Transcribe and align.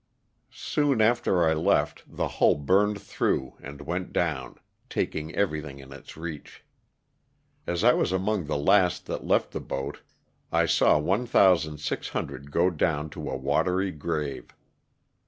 Soon 0.49 0.99
after 0.99 1.45
I 1.47 1.53
left 1.53 2.05
the 2.07 2.27
hull 2.27 2.55
burned 2.55 2.99
through 2.99 3.53
and 3.61 3.81
went 3.81 4.11
down, 4.11 4.57
taking 4.89 5.35
everything 5.35 5.77
in 5.77 5.93
its 5.93 6.17
reach. 6.17 6.63
As 7.67 7.83
I 7.83 7.93
was 7.93 8.11
among 8.11 8.45
the 8.45 8.57
last 8.57 9.05
that 9.05 9.27
left 9.27 9.51
the 9.51 9.61
boat 9.61 9.99
1 10.49 10.67
saw 10.69 10.97
1,600 10.97 12.49
go 12.49 12.71
down 12.71 13.11
to 13.11 13.29
a 13.29 13.37
watery 13.37 13.91
grave. 13.91 14.55